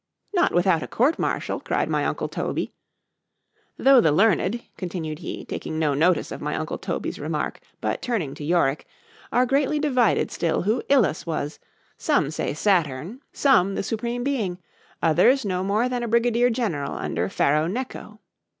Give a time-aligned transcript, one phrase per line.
[0.33, 1.59] —Not without a court martial?
[1.59, 7.19] cried my uncle Toby.——Though the learned, continued he, taking no notice of my uncle Toby's
[7.19, 14.23] remark, but turning to Yorick,—are greatly divided still who Ilus was;—some say Saturn;—some the Supreme
[14.23, 18.19] Being;—others, no more than a brigadier general under _Pharaoh neco.